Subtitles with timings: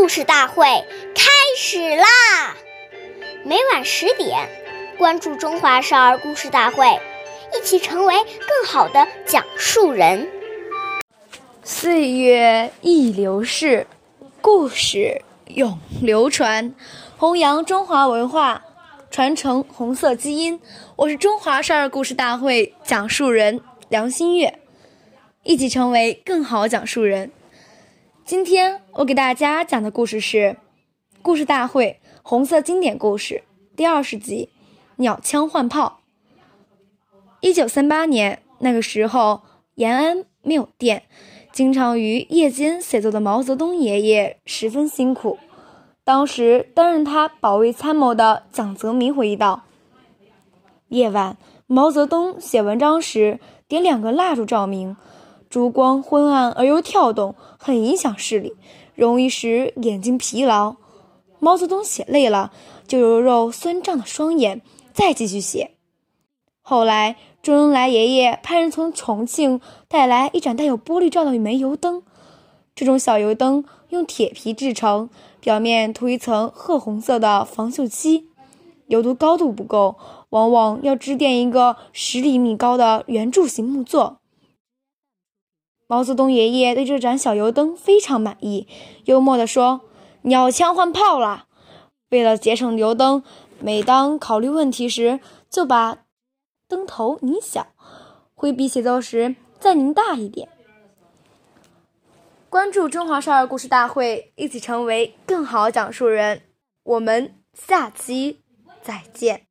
[0.00, 0.64] 故事大会
[1.14, 2.56] 开始啦！
[3.44, 4.48] 每晚十点，
[4.96, 6.86] 关注《中华少儿故事大会》，
[7.54, 10.26] 一起成为更好的讲述人。
[11.62, 13.86] 岁月易流逝，
[14.40, 16.74] 故事永流传，
[17.18, 18.64] 弘扬中华文化，
[19.10, 20.58] 传承红色基因。
[20.96, 24.60] 我是中华少儿故事大会讲述人梁新月，
[25.42, 27.30] 一起成为更好讲述人。
[28.24, 30.38] 今天我给大家讲的故事是
[31.22, 33.42] 《故事大会红色经典故事》
[33.76, 34.50] 第二十集
[34.96, 36.00] 《鸟枪换炮》。
[37.40, 39.42] 一九三八年，那个时候
[39.74, 41.02] 延安没有电，
[41.52, 45.38] 经常于夜间写作的毛泽东爷爷十分辛苦。
[46.04, 49.64] 当时担任他保卫参谋的蒋泽民回忆道
[50.88, 54.96] ：“夜晚，毛泽东写文章时点两个蜡烛照明。”
[55.50, 58.54] 烛光昏暗而又跳动，很影响视力，
[58.94, 60.76] 容易使眼睛疲劳。
[61.40, 62.52] 毛泽东写累了，
[62.86, 64.62] 就揉揉酸胀的双眼，
[64.92, 65.72] 再继续写。
[66.62, 72.04] 后来，周恩来爷爷派人从重庆带来一盏带有玻璃罩的煤油灯。
[72.76, 78.28] 这种小油灯用铁皮制成，表面涂一层褐红色的防锈漆。
[78.86, 79.96] 油度高度不够，
[80.28, 84.19] 往往要支垫一个十厘米高的圆柱形木座。
[85.90, 88.68] 毛泽东爷爷对这盏小油灯非常满意，
[89.06, 89.80] 幽默地说
[90.22, 91.46] ：“鸟枪换炮了。”
[92.10, 93.24] 为了节省油灯，
[93.58, 95.18] 每当考虑问题时，
[95.50, 96.04] 就把
[96.68, 97.66] 灯头拧小，
[98.36, 100.48] 挥笔写作时再拧大一点。
[102.48, 106.42] 关注中华少儿故事大会，一起成为更好讲述人。
[106.84, 108.42] 我们下期
[108.80, 109.49] 再见。